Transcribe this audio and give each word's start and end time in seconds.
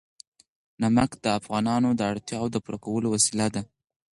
نمک 0.81 1.11
د 1.23 1.25
افغانانو 1.39 1.89
د 1.95 2.01
اړتیاوو 2.11 2.51
د 2.53 2.57
پوره 2.63 2.79
کولو 2.85 3.07
وسیله 3.15 3.47
ده. 3.55 3.61